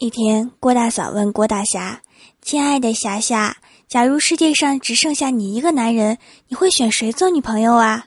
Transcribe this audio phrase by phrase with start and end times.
[0.00, 2.00] 一天，郭大嫂问郭大侠
[2.40, 6.16] ：“亲爱的霞霞，假如世界上只剩下你一个男人，
[6.48, 8.06] 你会选谁做女朋友啊？”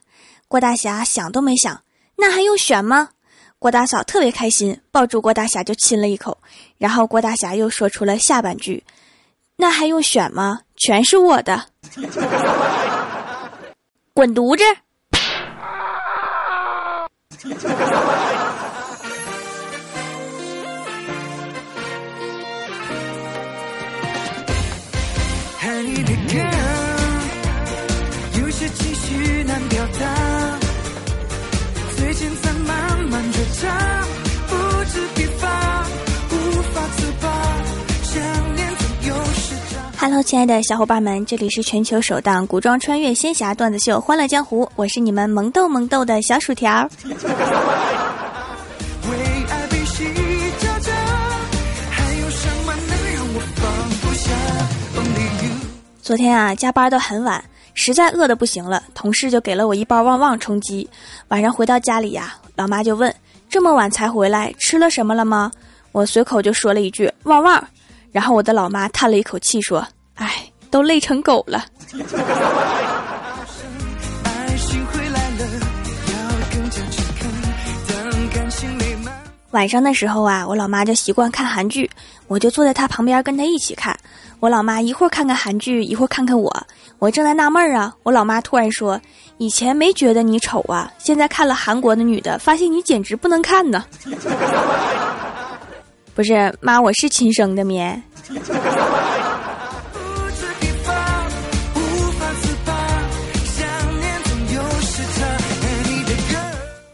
[0.50, 1.84] 郭大侠想都没想
[2.18, 3.10] ：“那还用选吗？”
[3.60, 6.36] 郭大嫂特别开心，抱住郭大侠就亲了一口。
[6.80, 8.84] 然后郭大侠又说出了下半句
[9.56, 10.62] ：“那还用选吗？
[10.76, 11.64] 全是我的，
[14.16, 14.64] 滚犊子
[40.00, 46.90] ！”Hello，亲爱的小伙伴们，这里是全球首档古装穿越仙侠段子秀《欢乐江湖》，我是你们萌逗萌逗的小薯条。
[56.04, 57.42] 昨天啊，加班到很晚，
[57.74, 60.86] 实在饿得不行了，同事就给了我一包旺旺充饥。
[61.30, 63.16] 晚上回到家里呀，老妈就问
[63.50, 65.50] ：“这么晚才回来，吃了什么了吗？”
[65.94, 67.66] 我随口就说了一句：“旺旺。”
[68.12, 71.64] 然后我的老妈叹了一口气说：“哎，都累成狗了。”
[79.52, 81.90] 晚上的时候啊，我老妈就习惯看韩剧，
[82.28, 83.98] 我就坐在她旁边跟她一起看。
[84.44, 86.54] 我老妈一会儿看看韩剧，一会儿看看我，
[87.00, 87.96] 我正在纳闷儿啊。
[88.04, 89.00] 我老妈突然说
[89.40, 93.86] ：“以前没觉得你丑啊，现在看了韩国的女的，发现你简直不能看呢。
[96.14, 97.98] ”不是妈，我是亲生的咩？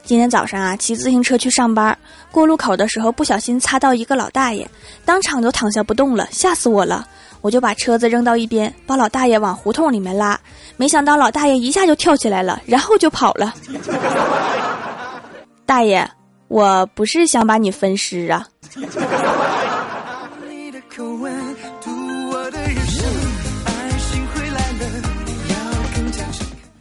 [0.10, 1.96] 今天早上啊，骑自行车去上班，
[2.32, 4.68] 过路口的时候不小心擦到一个老大爷，
[5.06, 7.08] 当场就躺下不动了，吓死我了！
[7.42, 10.36] 我就把车子扔到一边，把老大爷往胡同里面拉，
[10.78, 13.54] 没想到老大爷一下就跳起来了，然后就跑了。
[15.64, 16.10] 大爷，
[16.48, 18.48] 我不是想把你分尸啊。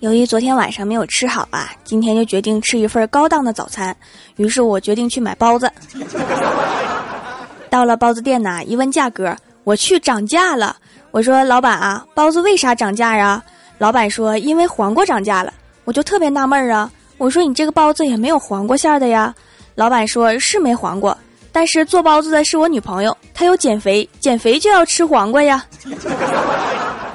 [0.00, 3.94] 由于昨天晚上没有吃好啊，今天就决定吃一份高档的早餐。
[4.36, 5.70] 于是我决定去买包子。
[7.68, 10.76] 到了包子店呐，一问价格，我去涨价了。
[11.10, 13.42] 我说：“老板啊，包子为啥涨价呀？”
[13.78, 15.52] 老板说：“因为黄瓜涨价了。”
[15.84, 19.34] 我就特别纳闷啊，我说：“你这个包子也没有黄瓜馅的呀？”
[19.74, 21.16] 老板说：“是没黄瓜，
[21.50, 25.64] 但是做包子的是我女朋友，她要减肥，减肥就要吃黄瓜呀。”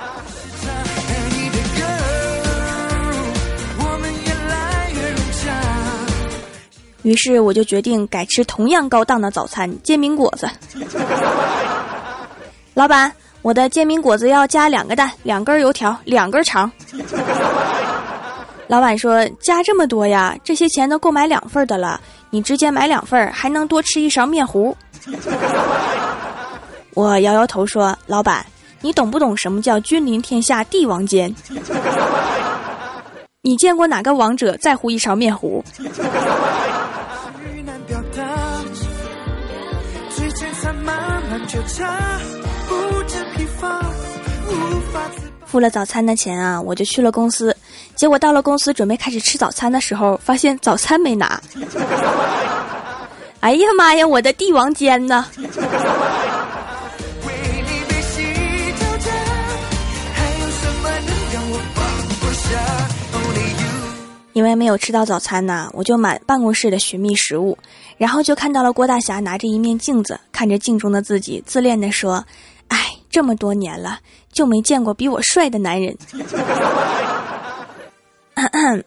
[7.04, 10.50] 于是我就决定改吃同样高档的早餐——煎饼果子。
[12.74, 16.72] 老板，我的煎饼果子要加两个蛋、两根油条、两根肠。
[18.68, 20.36] 老板说：“加这么多呀？
[20.44, 22.00] 这些钱都够买两份的了。
[22.30, 24.76] 你直接买两份，还能多吃一勺面糊。”
[26.96, 28.46] 我摇摇头说：“老板，
[28.82, 31.36] 你懂不懂什么叫君临天下帝王间？
[33.42, 35.64] 你见过哪个王者在乎一勺面糊？”
[41.68, 42.20] 差
[42.68, 43.80] 不知疲乏
[44.48, 44.52] 无
[44.92, 47.56] 法自付了早餐的钱啊，我就去了公司。
[47.96, 51.40] 结果到了公司准备开始吃早餐的时候，发现早餐没拿。
[53.42, 55.26] 哎呀妈呀，我的帝王煎呢？
[64.34, 67.58] 因为没有吃到早餐呢，我就满办公室的寻觅食物，
[67.98, 72.26] 然后就看到了郭大侠拿着一面镜子，看着镜中的自己，自恋的说
[72.68, 72.78] ：“哎，
[73.10, 74.00] 这么多年了，
[74.32, 75.96] 就没见过比我帅的男人。”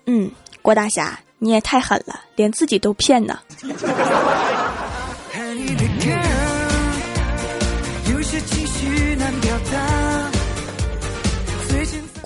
[0.07, 0.31] 嗯，
[0.63, 3.39] 郭大侠，你也太狠了，连自己都骗呢。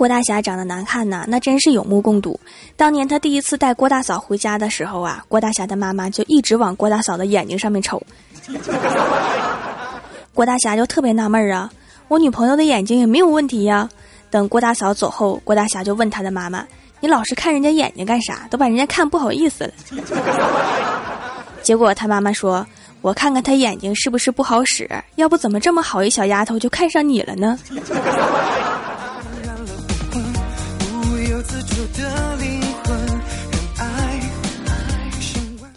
[0.01, 2.41] 郭大侠长得难看呐，那真是有目共睹。
[2.75, 8.03] 当年他第一次带郭大嫂回家的时候啊，郭大侠的妈妈就一直往郭大嫂的眼睛上面瞅。
[10.33, 11.71] 郭大侠就特别纳闷儿啊，
[12.09, 13.87] 我女朋友的眼睛也没有问题呀。
[14.31, 16.65] 等郭大嫂走后，郭大侠就问他的妈妈
[17.01, 18.47] ：“你老是看人家眼睛干啥？
[18.49, 19.73] 都把人家看不好意思了。
[21.61, 22.67] ”结果他妈妈说
[23.03, 24.89] ：“我看看他眼睛是不是不好使？
[25.17, 27.59] 要不怎么这么好一小丫头就看上你了呢？”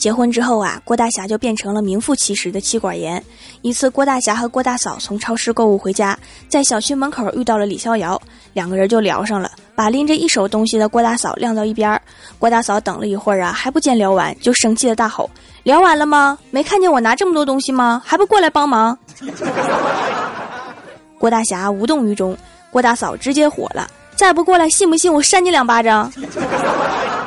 [0.03, 3.23] 结婚之后啊，郭大侠就变成了名副其实的妻管严。
[3.61, 6.19] 一次，郭大侠和郭大嫂从超市购物回家，
[6.49, 8.21] 在小区门口遇到了李逍遥，
[8.51, 12.01] 两个人就聊上了，把拎着一手东西的郭大嫂晾到一边。
[12.37, 15.29] 郭大嫂等了一会儿啊，还不见聊完，就生气的大吼
[15.63, 16.37] ：“聊完了吗？
[16.51, 18.01] 没看见我拿这么多东西吗？
[18.05, 18.97] 还不过来帮忙！”
[21.17, 22.37] 郭大侠无动于衷，
[22.69, 26.11] 郭大嫂直接火了：“再不过来，信不信我扇你两巴掌？”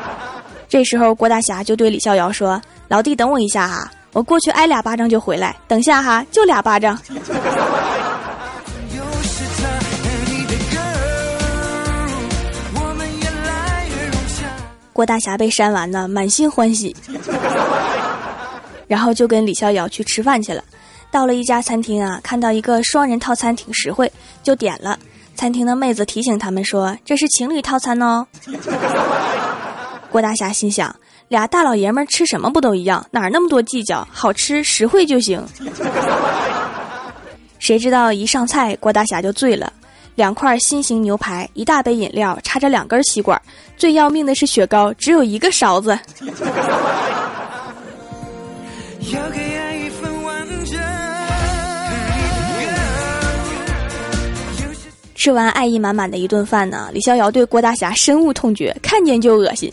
[0.68, 5.56] 这时候，郭大侠就对李逍遥说：“老弟，等我一下哈，我过去挨俩巴掌就回来。
[5.68, 6.98] 等下哈，就俩巴掌。”
[14.92, 16.96] 郭大侠被扇完呢，满心欢喜，
[18.88, 20.64] 然后就跟李逍遥去吃饭去了。
[21.10, 24.10] 到了一家餐厅啊，看到一个双人套餐挺实惠，
[24.42, 24.98] 就点了。
[25.34, 28.26] 餐厅的妹子提醒他们说：“这是情侣套餐哦。”
[30.16, 30.96] 郭大侠心想：
[31.28, 34.08] 俩大老爷们吃什么不都一样，哪儿那么多计较？
[34.10, 35.46] 好吃实惠就行。
[37.60, 39.70] 谁知道一上菜，郭大侠就醉了。
[40.14, 43.38] 两块新型牛排，一大杯饮料，插着两根吸管。
[43.76, 45.98] 最要命的是雪糕，只有一个勺子。
[55.26, 59.68] 吃完爱意满满的一顿饭呢，李逍遥对郭大侠深恶痛绝，看见就恶心。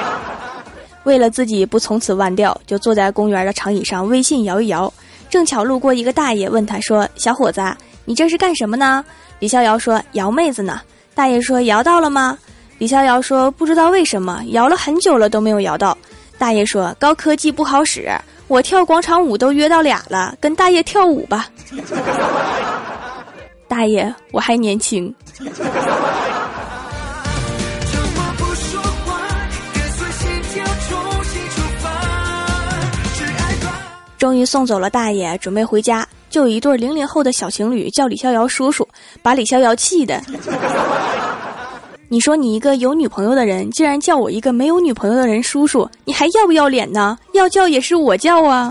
[1.04, 4.92] 为了自己不从此忘掉，就坐在公园的长椅上微信摇一摇。
[5.30, 7.62] 正巧路过一个大爷，问他说：“小伙子，
[8.04, 9.02] 你这是干什么呢？”
[9.40, 10.82] 李逍遥说：“摇妹子呢。”
[11.16, 12.36] 大爷说：“摇到了吗？”
[12.76, 15.96] 李逍遥说：“不知道为什么，摇了很久了都没有摇到。”
[16.36, 18.06] 大爷说：“高科技不好使，
[18.48, 21.48] 我跳广场舞都约到俩了，跟大爷跳舞吧。”
[23.72, 25.10] 大爷，我还年轻。
[34.18, 38.86] 终于送走了大爷，准备回家，就有一对零零后的小情侣叫李逍遥叔叔，
[39.22, 40.22] 把李逍遥气的。
[42.08, 47.16] 你说你一个有女朋友的人，竟然叫我一个没有女朋友的人叔叔，你还要不要脸呢？
[47.32, 48.70] 要叫也是我叫啊。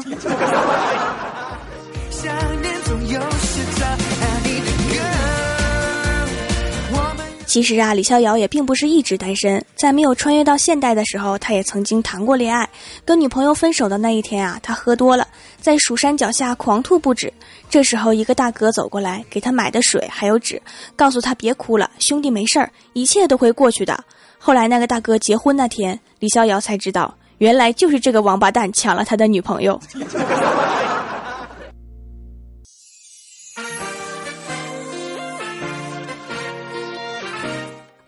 [7.51, 12.69] 其实啊，李逍遥也并不是一直单身，在没有穿越到现代的时候，他也曾经谈过恋爱。
[13.03, 15.27] 跟女朋友分手的那一天啊，他喝多了，
[15.59, 17.33] 在蜀山脚下狂吐不止。
[17.69, 20.61] 这时候，一个大哥走过来，给他买的水还有纸，
[20.95, 24.01] 告诉他别哭了，兄弟没事儿，一切都会过去的。
[24.37, 29.77] 后来那个大哥结婚那天，李逍遥才知道，原来就是这个王八蛋抢了他的女朋友。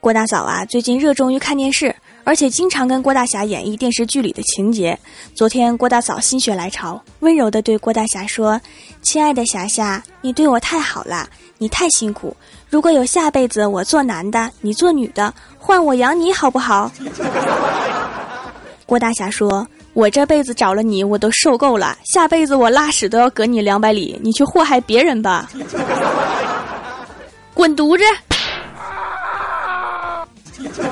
[0.03, 1.95] 郭大嫂啊，最近热衷于看电视，
[2.25, 4.99] 而且经常跟郭大侠演绎电视剧里的情节。
[5.33, 8.59] 昨天，郭大嫂心血来潮，温柔地对郭大侠说
[9.01, 12.35] ：“亲爱的侠侠，你对我太好了，你太辛苦。
[12.69, 16.91] 如果有下辈子，我做男的，你做女的，换我养你好不好？”
[18.85, 19.65] 郭大侠说
[19.95, 25.49] ：“我这辈子找了你，我都受够了，下辈子我拉屎都要隔你两百里，你去祸害别人吧，
[27.55, 28.03] 滚犊子！”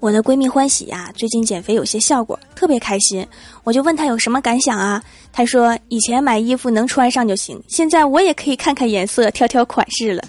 [0.00, 3.26] 我的闺蜜欢喜呀，最近减肥有些效果，特别开心。
[3.64, 5.02] 我就问她有什么感想啊？
[5.32, 10.22] 她说以前买衣服能穿上就行，现在我也可以看看颜色，挑挑款式了。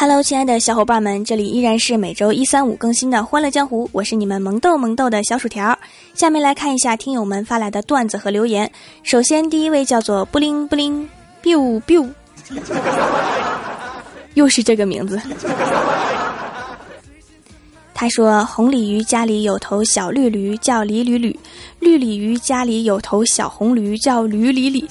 [0.00, 5.76] Hello，亲爱的小伙伴们，这里依然是每周一、三、五更新的《欢乐江湖》，我是你们萌豆萌豆的小薯条。
[6.14, 8.70] 下面来看一下听友们发来的段子和留言。
[9.02, 11.08] 首先，第一位叫做布灵布灵
[11.42, 12.08] ，biu biu，
[14.34, 15.20] 又是这个名字。
[17.92, 21.36] 他说：“红鲤鱼家里有头小绿驴，叫李吕吕；
[21.80, 24.88] 绿鲤鱼家里有头小红驴，叫驴李李。”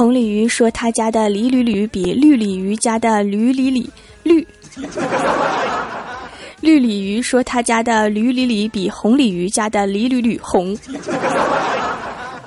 [0.00, 3.86] 红鲤鱼说：“他家的鲤鲤鲤比绿鲤鱼家的驴鲤鲤
[4.22, 4.46] 绿。
[6.62, 10.74] ”绿鲤鱼说：“他家的驴鲤鲤比红鲤鱼家的鲤鲤鲤红。”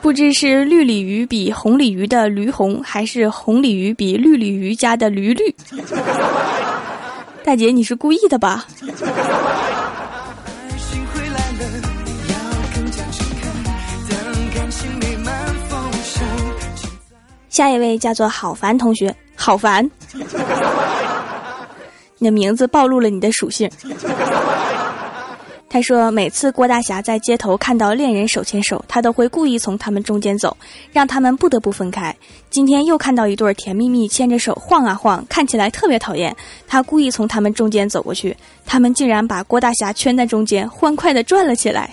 [0.02, 5.56] 不知是绿鲤鱼比红鲤鱼的驴红，还是红鲤鱼比绿鲤鱼家的驴绿？
[7.44, 8.66] 大姐，你是故意的吧？
[17.54, 19.88] 下一位叫做郝凡同学，郝凡，
[22.18, 23.70] 你的名字暴露了你的属性。
[25.70, 30.58] 他说，每次郭大侠在街头看到恋人手牵手，他都会故意从他们中间走，
[30.92, 32.16] 让他们不得不分开。
[32.50, 36.36] 今天又看到一对甜蜜蜜牵着手晃啊晃，看起来特别讨厌。
[36.68, 41.92] 他故意从他们中间走过去，他们竟然把郭大侠圈在中间，欢快地转了起来。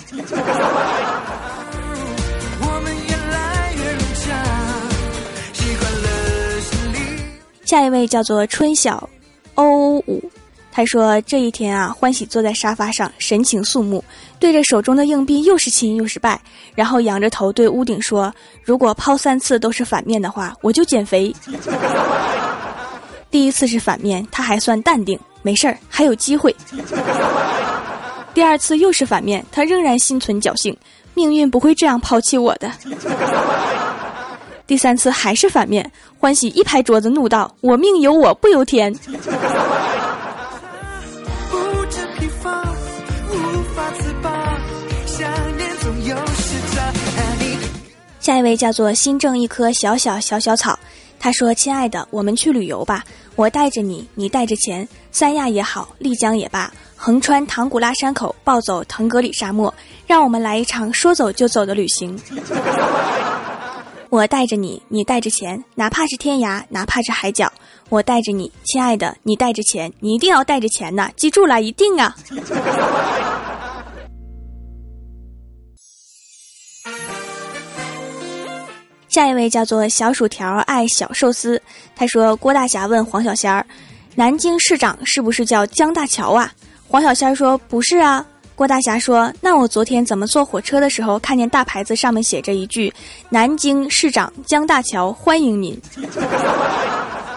[7.71, 9.09] 下一位叫做春晓
[9.55, 10.21] 欧五。
[10.73, 14.03] 他说：“这一天啊，欢喜坐在沙发上，神情肃穆，
[14.41, 16.41] 对着手中的硬币又是亲又是拜，
[16.75, 18.35] 然后仰着头对屋顶说
[18.65, 21.33] ：‘如果抛三次都是反面的话，我就减肥。
[23.31, 26.53] ’第一次是反面，他还算淡定，没事儿，还有机会。
[28.35, 30.77] 第二次又是反面，他仍然心存侥幸，
[31.15, 32.69] 命运不会这样抛弃我的。
[34.71, 38.95] 第三次还是反面，欢喜一拍桌子，怒道：‘我命由我不由天。’”
[48.21, 50.79] 下一位叫做新种一棵小小小小草，
[51.19, 53.03] 他说：“亲爱的，我们去旅游吧，
[53.35, 59.75] 我带着你，你带着钱，三亚也好，丽江也罢，横穿唐古拉山口，暴走腾格里沙漠，
[60.07, 62.17] 让我们来一场说走就走的旅行。
[64.11, 67.51] 我带着你，你带着钱，哪怕是天涯，哪怕是海角，
[67.89, 72.17] 我带着你，亲爱的，你带着钱，你一定要带着钱呐，记住了，一定啊。
[79.09, 81.63] ”下一位叫做小薯条爱小寿司，
[81.95, 83.65] 他说郭大侠问黄小仙儿
[84.17, 86.53] ：“南京市长是不是叫江大桥啊？”
[86.89, 88.27] 黄小仙儿说：“不是啊。”
[88.61, 92.93] 郭大侠说：“那我昨天怎么坐火车的时候看见大牌子上面写着一句
[93.31, 95.81] ‘南京市长江大桥欢迎您’？”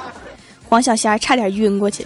[0.67, 2.05] 黄小仙儿差点晕过去。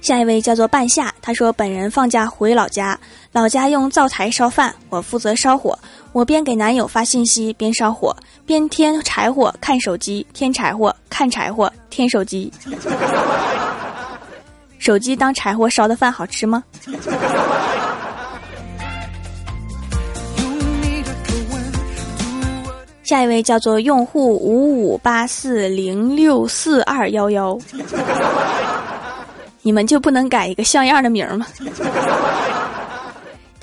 [0.00, 2.96] 下一位叫做半夏，他说本人放假回老家，
[3.32, 5.73] 老家用灶台烧饭，我负责烧火，
[6.14, 8.16] 我边给男友发信息边烧火，
[8.46, 12.52] 边添柴火看手机，添柴火看柴火添手机，
[14.78, 16.62] 手机当柴火烧的饭好吃吗？
[23.02, 27.58] 下一位叫做用户五五八四零六四二幺幺。
[29.62, 31.44] 你们就不能改一个像样的名吗？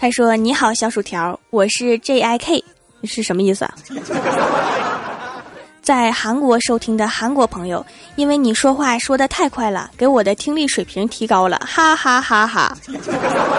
[0.01, 2.63] 他说：“你好，小薯条，我是 J I K，
[3.05, 3.75] 是什么意思啊？”
[5.83, 12.75] 在韩国收听的韩国朋友，因为你说话说的太快了，给我的听力水平提高了，哈哈哈哈！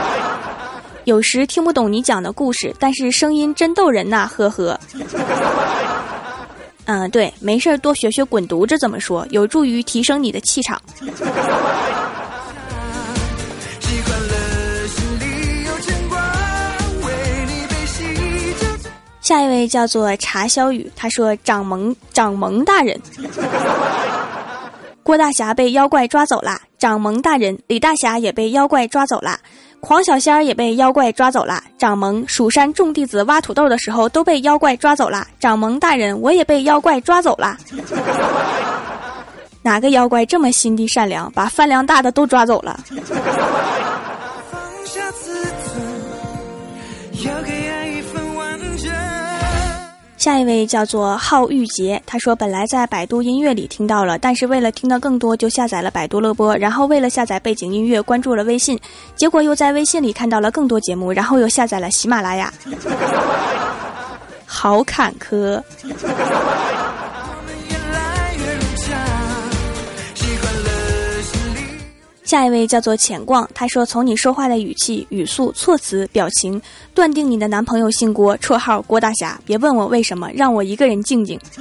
[1.04, 4.76] 有时听不懂你讲的故事，但是声音真逗人呐，呵呵。
[6.87, 10.82] 嗯，对，没事多学学滚犊子怎么说，有助于提升你的气场。
[19.32, 23.00] 下一位叫做茶小雨，他说：“掌门掌门大人，
[25.02, 26.60] 郭大侠被妖怪抓走了。
[26.78, 29.38] 掌门大人，李大侠也被妖怪抓走了。
[29.80, 31.64] 狂小仙儿也被妖怪抓走了。
[31.78, 35.26] 掌门，蜀山众弟子挖土豆的时候都被妖怪抓走了。
[35.40, 37.56] 掌门大人，我也被妖怪抓走了。
[39.62, 42.78] 哪个妖怪这么心地善良，把饭量大的都抓走了？”
[50.23, 58.79] 下一位叫做浩玉杰，他说本来在百度音乐里听到了，但是为了听到更多，就下载了百度乐播，然后为了下载背景音乐，关注了微信，
[59.17, 62.55] 结果又在微信里看到了更多节目，然后又下载了喜马拉雅，
[64.47, 65.61] 好坎坷。
[72.32, 76.58] 下一位叫做浅逛，他说：“从你说话的语气、语速、措辞、表情，
[76.94, 79.38] 断定你的男朋友姓郭，绰号郭大侠。
[79.44, 81.38] 别问我为什么，让我一个人静静。”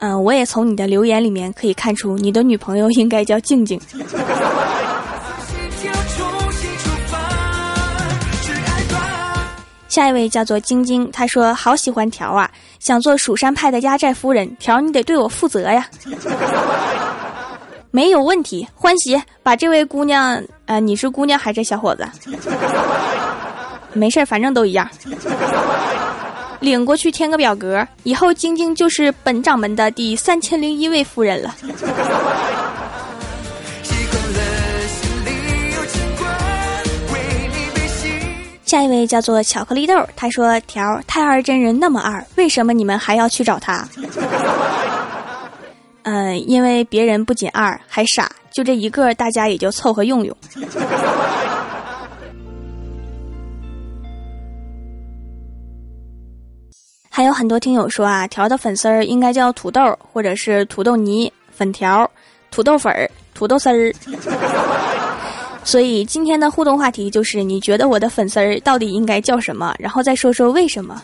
[0.00, 3.80] 嗯，我也从你的留言里面可以看出，你的女朋友应该叫静静。
[9.86, 12.50] 下一位叫做晶晶，他说：“好喜欢条啊，
[12.80, 15.88] 想做蜀山派的压寨夫人，条你得对我负责呀。”
[17.94, 22.04] 没有问题，欢喜把这位姑娘，呃，你是姑娘还是小伙子？
[23.94, 24.90] 没事儿反正都一样，
[26.58, 31.54] 领过去填个表格，以后晶晶就是本掌门的第三千零一位夫人了。
[38.66, 43.88] 下一位叫做巧克力豆，他说：“条太二真人那么二，为什么你们还要去找他？”
[46.04, 50.36] 嗯，因为别人不仅二还傻，就这一个，大家也就凑合用用。
[57.10, 59.80] 还有很多听友说啊，条的粉丝儿应该叫土豆，
[60.12, 62.10] 或者是土豆泥、粉条、
[62.50, 63.94] 土豆粉儿、土豆丝儿。
[65.64, 69.74] 所以今天的互动话题就是：你觉得我的粉丝儿到底应该叫什么？
[69.78, 71.00] 然后再说说为什么。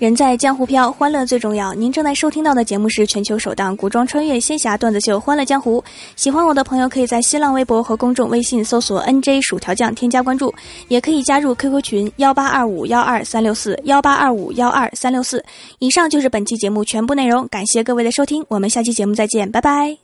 [0.00, 1.74] 人在江湖飘，欢乐最重要。
[1.74, 5.78] 您正在收听到的节目是全球首档古装穿越仙侠段子秀《欢乐江湖》。
[6.16, 10.50] 喜欢我的朋友可以在新浪微博和公众微信搜索 “nj 薯条酱”添加关注，
[10.88, 15.44] 也可以加入 QQ 群幺八二五幺二三六四幺八二五幺二三六四。
[15.80, 19.98] 以上就是本期节目全部内容，感谢各位的收听，我们下期节目再见，拜拜。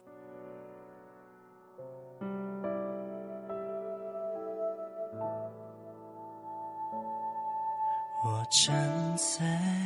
[8.25, 8.75] 我站
[9.17, 9.86] 在。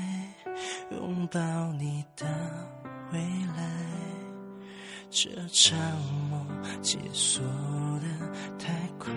[0.90, 1.40] 拥抱
[1.78, 2.26] 你的
[3.12, 3.18] 未
[3.56, 3.62] 来，
[5.10, 5.78] 这场
[6.30, 6.46] 梦
[6.82, 7.40] 结束
[8.00, 8.06] 的
[8.58, 9.12] 太快。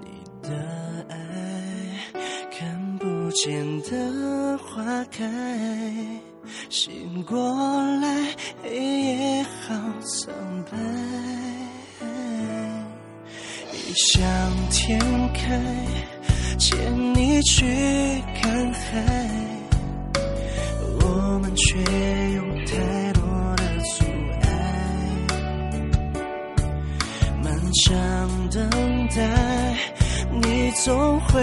[0.00, 1.16] 你的爱，
[2.50, 5.24] 看不见的花开，
[6.68, 7.36] 醒过
[8.00, 10.34] 来黑夜好苍
[10.70, 10.76] 白。
[13.72, 14.22] 异想
[14.70, 14.98] 天
[15.32, 16.23] 开。
[16.56, 17.64] 牵你去
[18.40, 19.02] 看海，
[21.00, 21.78] 我们却
[22.32, 23.22] 有太多
[23.56, 24.04] 的阻
[24.42, 24.46] 碍。
[27.42, 27.46] 漫
[27.84, 27.84] 长
[28.50, 28.58] 等
[29.08, 29.18] 待，
[30.42, 31.42] 你总会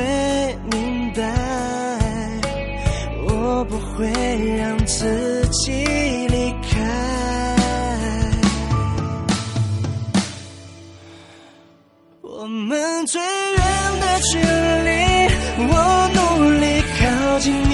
[0.71, 1.21] 明白，
[3.27, 4.07] 我不会
[4.57, 5.71] 让自己
[6.27, 6.60] 离开。
[17.41, 17.70] 靠近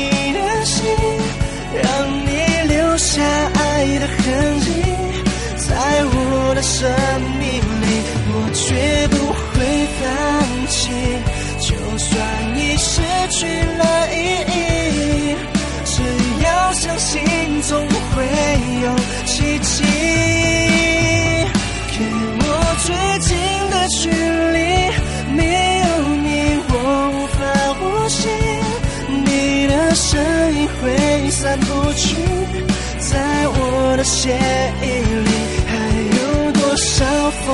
[34.27, 34.85] 记忆
[35.23, 35.31] 里
[35.67, 35.71] 还
[36.17, 37.47] 有多少风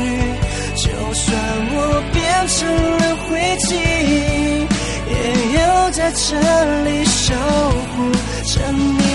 [0.00, 0.32] 雨？
[0.74, 1.28] 就算
[1.74, 1.76] 我
[2.10, 2.58] 变成
[2.96, 3.68] 了灰烬，
[5.10, 5.12] 也
[5.58, 5.60] 要
[5.90, 6.24] 在这
[6.84, 8.10] 里守护
[8.46, 9.09] 着你。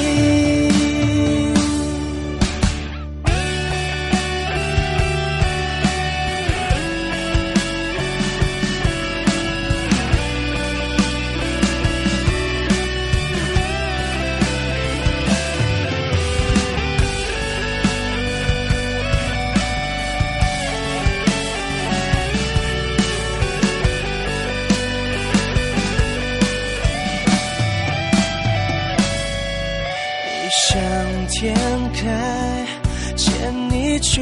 [34.08, 34.22] 去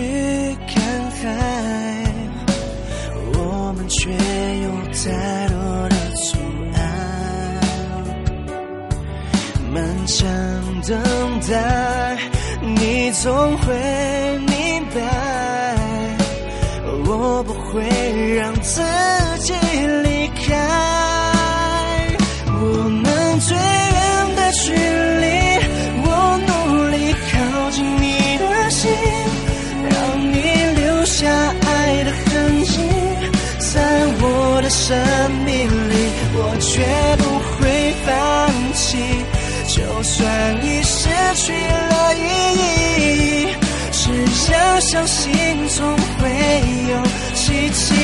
[0.65, 1.21] 看海，
[3.33, 4.09] 我们却
[4.63, 5.55] 有太多
[5.89, 6.37] 的阻
[6.73, 6.79] 碍，
[9.73, 10.21] 漫长
[10.87, 10.91] 等
[11.49, 12.17] 待，
[12.61, 13.67] 你总会
[14.47, 14.95] 明白，
[17.05, 17.83] 我不会
[18.37, 19.22] 让自己。
[40.03, 42.19] 算已失去了意
[42.59, 43.47] 义。
[43.91, 44.11] 只
[44.51, 45.31] 要相信，
[45.69, 46.29] 总会
[46.91, 47.01] 有
[47.33, 47.95] 奇迹。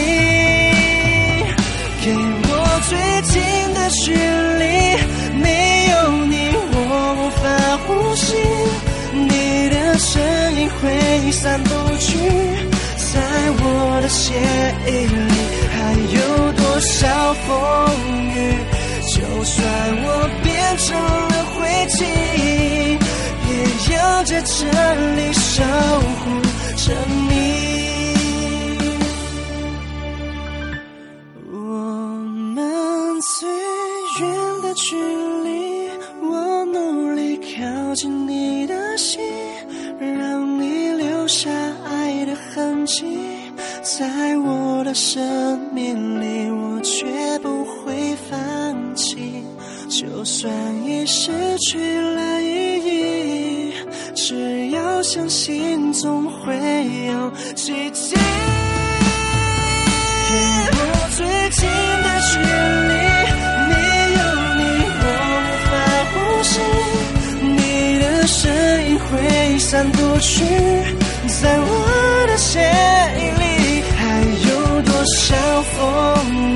[2.01, 2.51] 给我
[2.87, 3.33] 最近
[3.73, 4.63] 的距离，
[5.43, 5.47] 没
[5.89, 5.93] 有
[6.25, 6.33] 你
[6.71, 6.75] 我
[7.19, 7.43] 无法
[7.85, 8.27] 呼吸。
[9.11, 12.07] 你的身影挥散不去，
[12.95, 13.19] 在
[13.61, 14.33] 我的血
[14.87, 15.31] 液里
[15.75, 15.77] 还
[16.15, 16.17] 有
[16.53, 17.47] 多少风
[18.33, 18.37] 雨？
[19.11, 19.57] 就算
[20.05, 20.07] 我
[20.69, 22.05] 变成了灰烬。
[23.49, 23.51] 也
[23.95, 24.65] 要在这
[25.15, 25.63] 里守
[26.19, 26.23] 护
[26.77, 26.93] 着
[27.27, 27.33] 你。
[31.51, 31.55] 我
[32.53, 32.57] 们
[33.19, 33.49] 最
[34.21, 34.23] 远
[34.61, 34.95] 的距
[35.43, 35.89] 离，
[36.21, 39.19] 我努力靠近你的心，
[39.99, 41.49] 让你留下
[41.89, 43.17] 爱的痕迹，
[43.81, 46.38] 在我的生命里，
[55.11, 56.55] 相信总会
[57.07, 58.13] 有奇迹。
[60.29, 60.35] 给
[60.71, 60.77] 我
[61.17, 61.67] 最近
[62.05, 62.93] 的距离，
[63.69, 63.73] 没
[64.13, 64.21] 有
[64.59, 64.61] 你
[65.01, 65.33] 我无
[65.65, 65.73] 法
[66.13, 66.53] 呼吸，
[67.41, 68.37] 你的身
[68.87, 70.45] 影挥散不去，
[71.41, 71.65] 在我
[72.27, 73.99] 的血液里还
[74.47, 74.49] 有
[74.83, 75.25] 多少
[75.63, 75.75] 风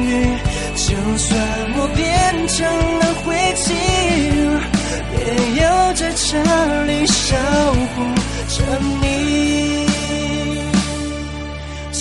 [0.05, 0.37] 雨？
[0.75, 1.31] 就算
[1.75, 2.55] 我变成
[2.99, 3.73] 了灰烬，
[5.17, 5.23] 也
[5.59, 6.37] 要在这
[6.83, 7.35] 里守
[7.95, 7.97] 护
[8.55, 9.85] 着你。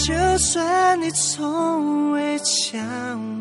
[0.04, 3.31] 就算你从未讲